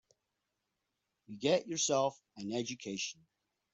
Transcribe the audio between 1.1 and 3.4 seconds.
You get yourself an education.